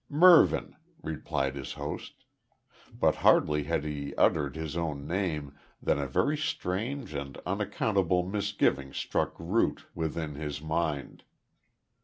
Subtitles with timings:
[0.09, 0.75] "Mervyn,"
[1.05, 2.25] supplied his host.
[2.91, 8.93] But hardly had he uttered his own name, than a very strange and unaccountable misgiving
[8.93, 11.23] struck root within his mind.